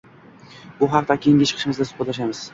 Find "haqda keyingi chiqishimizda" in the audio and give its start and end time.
0.95-1.89